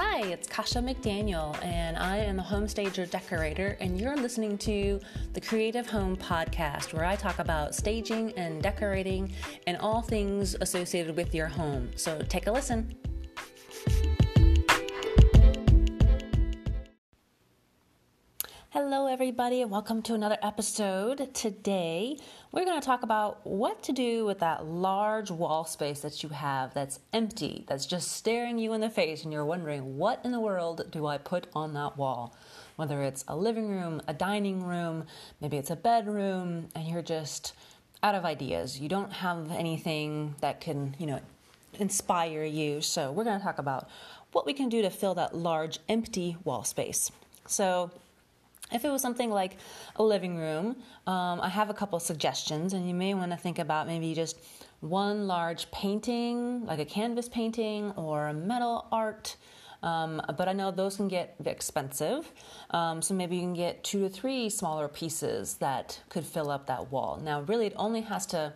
[0.00, 5.00] Hi, it's Kasha McDaniel, and I am a home stager decorator, and you're listening to
[5.32, 9.32] the Creative Home Podcast, where I talk about staging and decorating
[9.66, 11.90] and all things associated with your home.
[11.96, 12.94] So take a listen.
[18.90, 21.34] Hello, everybody, and welcome to another episode.
[21.34, 22.16] Today,
[22.52, 26.30] we're going to talk about what to do with that large wall space that you
[26.30, 30.32] have that's empty, that's just staring you in the face, and you're wondering, what in
[30.32, 32.34] the world do I put on that wall?
[32.76, 35.04] Whether it's a living room, a dining room,
[35.42, 37.52] maybe it's a bedroom, and you're just
[38.02, 38.80] out of ideas.
[38.80, 41.20] You don't have anything that can, you know,
[41.78, 42.80] inspire you.
[42.80, 43.90] So, we're going to talk about
[44.32, 47.12] what we can do to fill that large empty wall space.
[47.46, 47.90] So,
[48.72, 49.56] if it was something like
[49.96, 53.58] a living room, um, I have a couple suggestions, and you may want to think
[53.58, 54.38] about maybe just
[54.80, 59.36] one large painting, like a canvas painting or a metal art.
[59.82, 62.32] Um, but I know those can get expensive.
[62.70, 66.66] Um, so maybe you can get two to three smaller pieces that could fill up
[66.66, 67.20] that wall.
[67.22, 68.52] Now, really, it only has to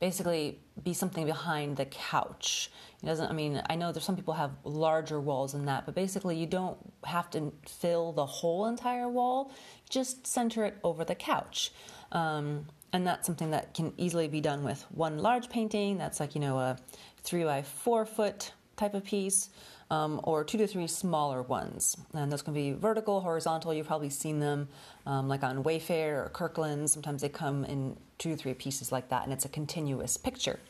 [0.00, 2.70] basically be something behind the couch.
[3.02, 3.30] It doesn't.
[3.30, 6.46] I mean, I know there's some people have larger walls than that, but basically, you
[6.46, 9.52] don't have to fill the whole entire wall.
[9.88, 11.72] Just center it over the couch,
[12.12, 15.98] um, and that's something that can easily be done with one large painting.
[15.98, 16.76] That's like you know a
[17.22, 19.50] three by four foot type of piece.
[19.92, 21.96] Um, or two to three smaller ones.
[22.14, 23.74] And those can be vertical, horizontal.
[23.74, 24.68] You've probably seen them
[25.04, 26.88] um, like on Wayfair or Kirkland.
[26.88, 30.60] Sometimes they come in two or three pieces like that, and it's a continuous picture.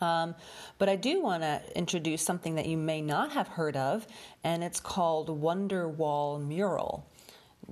[0.00, 0.34] Um,
[0.78, 4.06] but I do want to introduce something that you may not have heard of,
[4.42, 7.06] and it's called Wunderwall Mural.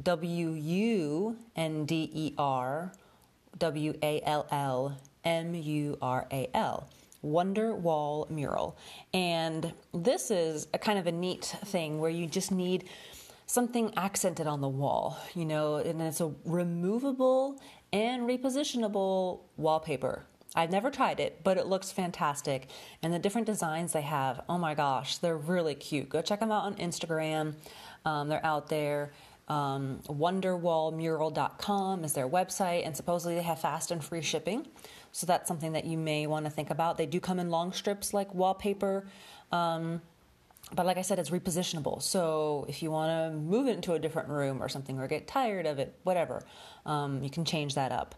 [0.02, 2.92] W U N D E R
[3.58, 6.88] W A L L M U R A L.
[7.24, 8.76] Wunderwall Mural.
[9.14, 12.88] And this is a kind of a neat thing where you just need
[13.46, 17.60] something accented on the wall, you know, and it's a removable
[17.92, 20.24] and repositionable wallpaper.
[20.54, 22.68] I've never tried it, but it looks fantastic.
[23.02, 26.08] And the different designs they have, oh my gosh, they're really cute.
[26.08, 27.54] Go check them out on Instagram.
[28.04, 29.12] Um, they're out there.
[29.48, 34.66] Um, wunderwallmural.com is their website, and supposedly they have fast and free shipping.
[35.12, 36.96] So that's something that you may want to think about.
[36.96, 39.06] They do come in long strips like wallpaper.
[39.52, 40.00] Um,
[40.74, 42.00] but like I said, it's repositionable.
[42.02, 45.26] So if you want to move it into a different room or something, or get
[45.26, 46.42] tired of it, whatever,
[46.86, 48.14] um, you can change that up.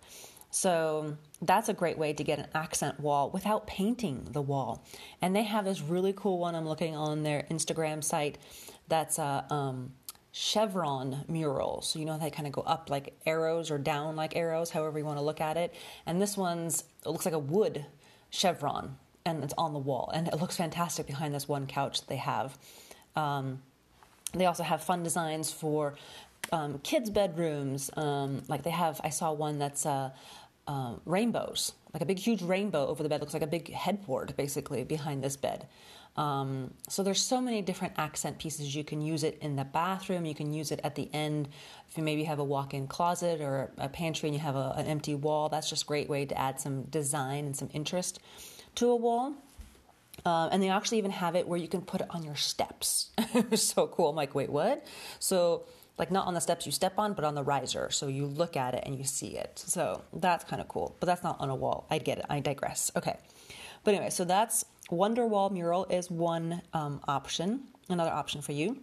[0.50, 4.84] So that's a great way to get an accent wall without painting the wall.
[5.20, 8.38] And they have this really cool one I'm looking on their Instagram site
[8.86, 9.92] that's a um,
[10.36, 11.80] chevron mural.
[11.80, 14.98] So you know they kind of go up like arrows or down like arrows, however
[14.98, 15.72] you want to look at it.
[16.06, 17.86] And this one's it looks like a wood
[18.30, 22.08] chevron and it's on the wall and it looks fantastic behind this one couch that
[22.08, 22.58] they have.
[23.14, 23.62] Um,
[24.32, 25.94] they also have fun designs for
[26.50, 27.88] um, kids' bedrooms.
[27.96, 30.10] Um, like they have, I saw one that's uh,
[30.66, 33.20] uh, rainbows, like a big, huge rainbow over the bed.
[33.20, 35.68] Looks like a big headboard, basically, behind this bed.
[36.16, 38.74] Um, so there's so many different accent pieces.
[38.74, 40.24] You can use it in the bathroom.
[40.24, 41.48] You can use it at the end
[41.88, 44.86] if you maybe have a walk-in closet or a pantry and you have a, an
[44.86, 45.48] empty wall.
[45.48, 48.20] That's just a great way to add some design and some interest
[48.76, 49.34] to a wall.
[50.24, 53.10] Um, and they actually even have it where you can put it on your steps.
[53.54, 54.10] so cool.
[54.10, 54.86] I'm like, wait, what?
[55.18, 55.64] So
[55.98, 57.90] like not on the steps you step on, but on the riser.
[57.90, 59.58] So you look at it and you see it.
[59.58, 60.96] So that's kind of cool.
[61.00, 61.86] But that's not on a wall.
[61.90, 62.26] I get it.
[62.28, 62.90] I digress.
[62.96, 63.16] Okay.
[63.84, 68.78] But anyway, so that's Wunderwall Mural is one um, option, another option for you.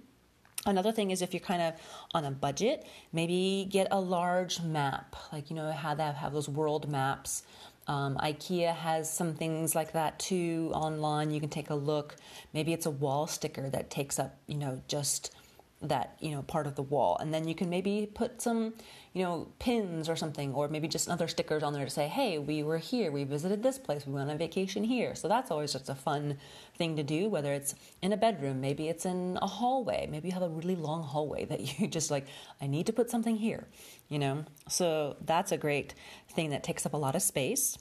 [0.65, 1.73] Another thing is if you're kind of
[2.13, 6.47] on a budget, maybe get a large map, like you know how they have those
[6.47, 7.43] world maps.
[7.87, 11.31] Um, IKEA has some things like that too online.
[11.31, 12.15] You can take a look.
[12.53, 15.33] Maybe it's a wall sticker that takes up, you know, just
[15.81, 17.17] that you know part of the wall.
[17.19, 18.73] And then you can maybe put some
[19.13, 22.37] you know pins or something or maybe just other stickers on there to say hey
[22.37, 23.11] we were here.
[23.11, 24.05] We visited this place.
[24.05, 25.15] We went on vacation here.
[25.15, 26.37] So that's always just a fun
[26.77, 30.33] thing to do whether it's in a bedroom maybe it's in a hallway maybe you
[30.33, 32.25] have a really long hallway that you just like
[32.59, 33.67] i need to put something here
[34.11, 34.43] you know?
[34.67, 35.95] So that's a great
[36.29, 37.77] thing that takes up a lot of space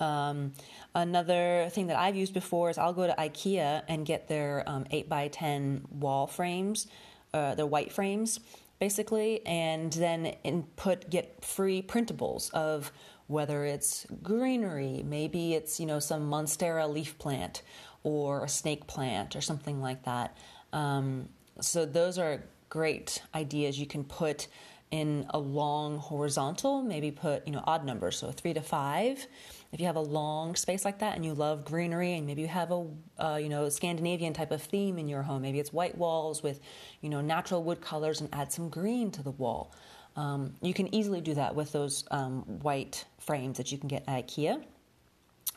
[0.00, 0.52] um,
[0.94, 4.84] another thing that I've used before is I'll go to IKEA and get their um,
[4.90, 6.86] 8 by 10 wall frames,
[7.32, 8.40] uh, their white frames,
[8.78, 12.92] basically, and then input get free printables of
[13.26, 17.62] whether it's greenery, maybe it's you know some monstera leaf plant
[18.02, 20.36] or a snake plant or something like that.
[20.72, 21.28] Um,
[21.60, 24.48] so those are great ideas you can put
[24.90, 26.82] in a long horizontal.
[26.82, 29.26] Maybe put you know odd numbers, so three to five
[29.74, 32.48] if you have a long space like that and you love greenery and maybe you
[32.48, 32.86] have a
[33.18, 36.60] uh, you know Scandinavian type of theme in your home, maybe it's white walls with
[37.00, 39.74] you know natural wood colors and add some green to the wall.
[40.14, 44.04] Um, you can easily do that with those um, white frames that you can get
[44.06, 44.62] at IKEA.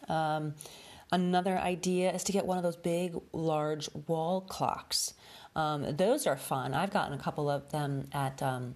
[0.10, 0.56] Um,
[1.12, 5.14] another idea is to get one of those big, large wall clocks.
[5.56, 6.74] Um, those are fun.
[6.74, 8.74] I've gotten a couple of them at um,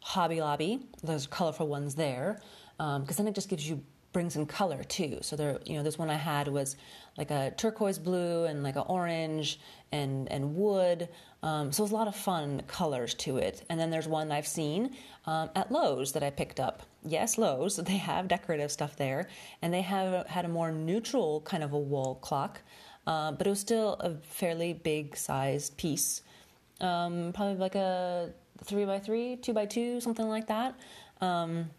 [0.00, 0.80] Hobby Lobby.
[1.02, 2.40] There's colorful ones there
[2.78, 5.18] because um, then it just gives you brings in color too.
[5.22, 6.76] So there, you know, this one I had was
[7.16, 9.60] like a turquoise blue and like an orange
[9.92, 11.08] and and wood.
[11.42, 13.64] Um, so it was a lot of fun colors to it.
[13.68, 14.96] And then there's one I've seen
[15.26, 16.82] um, at Lowe's that I picked up.
[17.04, 17.76] Yes, Lowe's.
[17.84, 19.28] They have decorative stuff there,
[19.62, 22.60] and they have had a more neutral kind of a wall clock,
[23.06, 26.22] uh, but it was still a fairly big sized piece,
[26.80, 28.32] um, probably like a
[28.64, 30.74] three by three, two by two, something like that.
[31.20, 31.70] Um,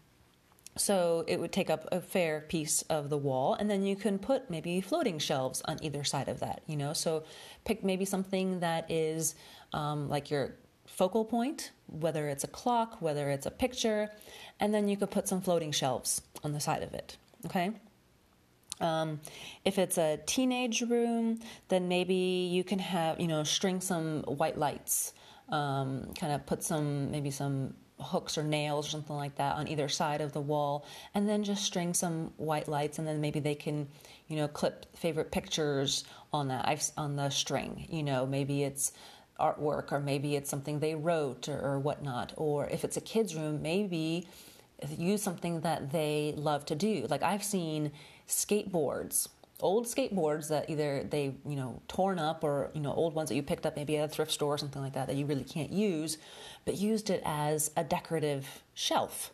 [0.80, 4.18] so it would take up a fair piece of the wall, and then you can
[4.18, 6.62] put maybe floating shelves on either side of that.
[6.66, 7.24] You know, so
[7.64, 9.34] pick maybe something that is
[9.72, 10.56] um, like your
[10.86, 14.10] focal point, whether it's a clock, whether it's a picture,
[14.58, 17.16] and then you could put some floating shelves on the side of it.
[17.46, 17.70] Okay.
[18.80, 19.20] Um,
[19.64, 24.56] if it's a teenage room, then maybe you can have, you know, string some white
[24.56, 25.12] lights,
[25.50, 29.68] um, kind of put some, maybe some hooks or nails or something like that on
[29.68, 33.40] either side of the wall and then just string some white lights and then maybe
[33.40, 33.86] they can
[34.28, 38.92] you know clip favorite pictures on that on the string you know maybe it's
[39.38, 43.34] artwork or maybe it's something they wrote or, or whatnot or if it's a kids
[43.34, 44.26] room maybe
[44.96, 47.06] use something that they love to do.
[47.08, 47.92] Like i've seen
[48.28, 49.28] skateboards
[49.62, 53.34] old skateboards that either they you know torn up or you know old ones that
[53.34, 55.44] you picked up maybe at a thrift store or something like that that you really
[55.44, 56.18] can't use
[56.64, 59.32] but used it as a decorative shelf.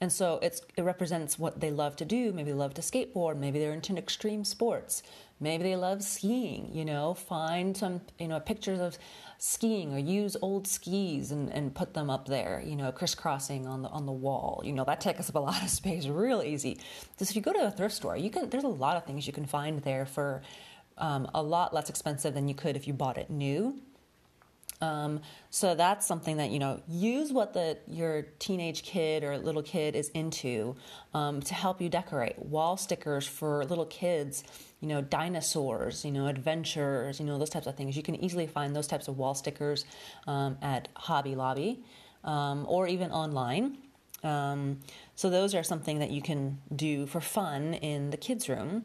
[0.00, 2.32] And so it's it represents what they love to do.
[2.32, 3.36] Maybe they love to skateboard.
[3.36, 5.02] Maybe they're into extreme sports
[5.42, 8.96] maybe they love skiing you know find some you know pictures of
[9.44, 13.82] skiing or use old skis and, and put them up there, you know, crisscrossing on
[13.82, 14.62] the on the wall.
[14.64, 16.78] You know, that takes up a lot of space real easy.
[17.10, 19.26] Because if you go to a thrift store, you can there's a lot of things
[19.26, 20.42] you can find there for
[20.96, 23.80] um, a lot less expensive than you could if you bought it new.
[24.82, 29.62] Um, so that's something that you know use what the your teenage kid or little
[29.62, 30.76] kid is into
[31.14, 34.44] um, to help you decorate wall stickers for little kids
[34.82, 37.96] you know, dinosaurs, you know, adventures, you know, those types of things.
[37.96, 39.84] You can easily find those types of wall stickers
[40.26, 41.84] um, at Hobby Lobby
[42.24, 43.78] um, or even online.
[44.24, 44.80] Um,
[45.14, 48.84] so those are something that you can do for fun in the kids' room.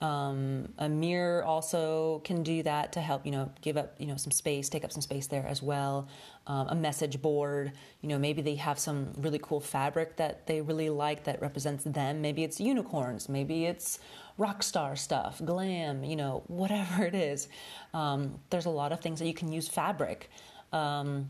[0.00, 4.16] Um, a mirror also can do that to help, you know, give up, you know,
[4.16, 6.08] some space, take up some space there as well.
[6.46, 10.62] Um, a message board, you know, maybe they have some really cool fabric that they
[10.62, 12.22] really like that represents them.
[12.22, 13.98] Maybe it's unicorns, maybe it's
[14.38, 17.48] rock star stuff, glam, you know, whatever it is.
[17.92, 20.30] Um, there's a lot of things that you can use fabric.
[20.72, 21.28] Um,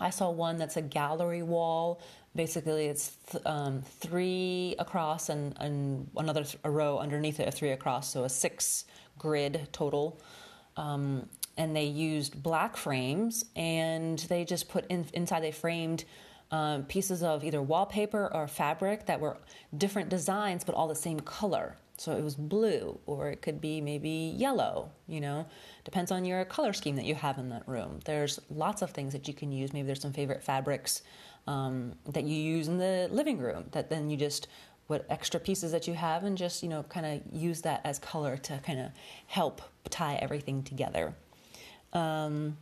[0.00, 2.00] I saw one that's a gallery wall
[2.38, 7.72] basically it's th- um, three across and, and another th- a row underneath it, three
[7.72, 8.84] across, so a six
[9.18, 10.20] grid total.
[10.76, 16.04] Um, and they used black frames and they just put in, inside, they framed
[16.52, 19.36] um, pieces of either wallpaper or fabric that were
[19.76, 21.76] different designs but all the same color.
[21.98, 25.46] So it was blue, or it could be maybe yellow, you know,
[25.84, 27.98] depends on your color scheme that you have in that room.
[28.04, 29.72] There's lots of things that you can use.
[29.72, 31.02] Maybe there's some favorite fabrics
[31.48, 34.46] um, that you use in the living room that then you just
[34.86, 37.98] what extra pieces that you have and just you know kind of use that as
[37.98, 38.90] color to kind of
[39.26, 41.14] help tie everything together
[41.92, 42.56] um,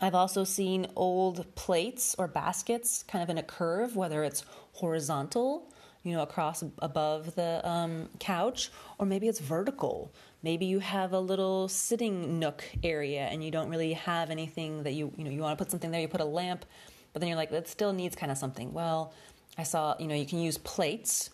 [0.00, 5.72] i've also seen old plates or baskets kind of in a curve whether it's horizontal
[6.08, 10.12] you know across above the um, couch or maybe it's vertical
[10.42, 14.92] maybe you have a little sitting nook area and you don't really have anything that
[14.92, 16.64] you you know you want to put something there you put a lamp
[17.12, 18.72] but then you're like, that still needs kind of something.
[18.72, 19.12] Well,
[19.56, 21.30] I saw, you know, you can use plates,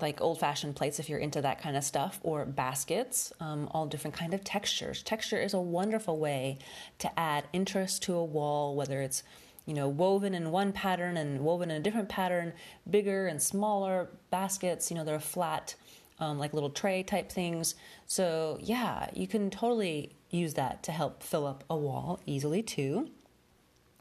[0.00, 3.86] like old fashioned plates if you're into that kind of stuff, or baskets, um, all
[3.86, 5.02] different kind of textures.
[5.02, 6.58] Texture is a wonderful way
[6.98, 9.22] to add interest to a wall, whether it's
[9.66, 12.52] you know woven in one pattern and woven in a different pattern,
[12.88, 14.90] bigger and smaller baskets.
[14.90, 15.74] You know, they're flat.
[16.20, 17.74] Um, like little tray type things.
[18.06, 23.10] So, yeah, you can totally use that to help fill up a wall easily too.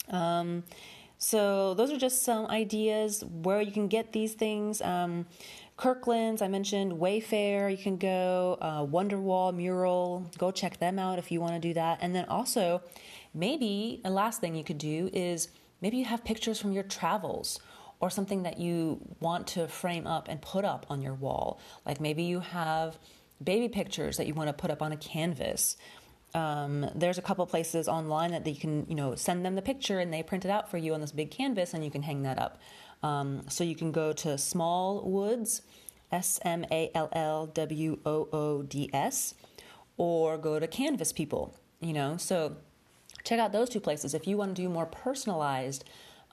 [0.10, 0.64] Um,
[1.18, 4.82] so those are just some ideas where you can get these things.
[4.82, 5.26] Um,
[5.76, 11.32] Kirkland's, I mentioned Wayfair, you can go, uh, Wunderwall Mural, go check them out if
[11.32, 12.00] you want to do that.
[12.02, 12.84] And then also,
[13.34, 15.50] maybe a last thing you could do is
[15.82, 17.60] maybe you have pictures from your travels
[18.00, 21.60] or something that you want to frame up and put up on your wall.
[21.86, 22.98] Like maybe you have
[23.44, 25.76] baby pictures that you want to put up on a canvas.
[26.36, 30.00] Um, there's a couple places online that you can, you know, send them the picture
[30.00, 32.24] and they print it out for you on this big canvas and you can hang
[32.24, 32.60] that up.
[33.04, 35.62] Um, so you can go to Smallwoods,
[36.12, 39.36] S M A L L W O O D S,
[39.98, 42.18] or go to Canvas People, you know.
[42.18, 42.56] So
[43.24, 44.14] check out those two places.
[44.14, 45.84] If you want to do more personalized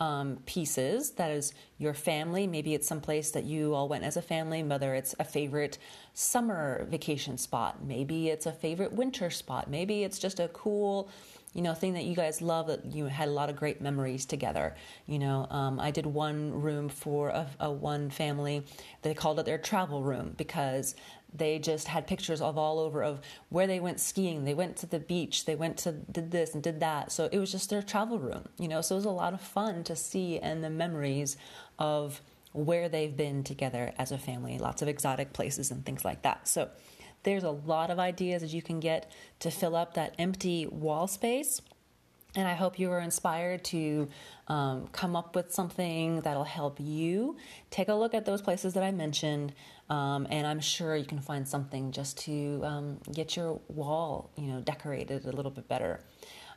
[0.01, 1.11] um, pieces.
[1.13, 2.47] That is your family.
[2.47, 5.79] Maybe it's someplace that you all went as a family, whether it's a favorite
[6.15, 11.09] summer vacation spot, maybe it's a favorite winter spot, maybe it's just a cool
[11.55, 14.27] you know thing that you guys love that you had a lot of great memories
[14.27, 14.75] together.
[15.07, 18.65] You know um, i did one room for a, a, one family.
[19.03, 20.95] They called it their travel room because
[21.33, 24.45] they just had pictures of all over of where they went skiing.
[24.45, 25.45] They went to the beach.
[25.45, 27.13] They went to did this and did that.
[27.13, 28.81] So it was just their travel room you know?
[28.81, 31.37] So it was a lot of fun to see and the memories
[31.79, 32.21] of
[32.53, 34.59] where they've been together as a family.
[34.59, 36.49] Lots of exotic places and things like that.
[36.49, 36.69] So
[37.23, 39.11] there's a lot of ideas that you can get
[39.41, 41.61] to fill up that empty wall space
[42.37, 44.09] and I hope you are inspired to
[44.49, 47.37] um, come up with something that'll help you.
[47.71, 49.53] Take a look at those places that I mentioned,
[49.89, 54.47] um, and I'm sure you can find something just to um, get your wall, you
[54.47, 56.01] know, decorated a little bit better.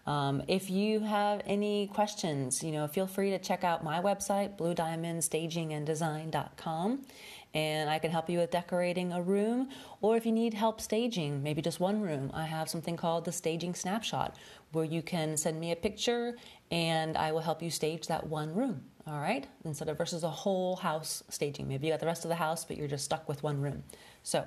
[0.05, 4.57] Um, if you have any questions, you know, feel free to check out my website,
[4.57, 7.05] bluediamondstaginganddesign.com,
[7.53, 9.69] and I can help you with decorating a room.
[10.01, 13.31] Or if you need help staging, maybe just one room, I have something called the
[13.31, 14.36] Staging Snapshot,
[14.74, 16.36] where you can send me a picture
[16.72, 18.83] and I will help you stage that one room.
[19.05, 21.67] All right, instead of versus a whole house staging.
[21.67, 23.83] Maybe you got the rest of the house, but you're just stuck with one room.
[24.24, 24.45] So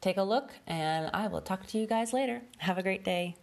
[0.00, 2.42] take a look, and I will talk to you guys later.
[2.58, 3.36] Have a great day.